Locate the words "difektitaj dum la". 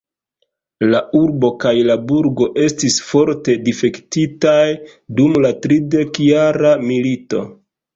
3.71-5.57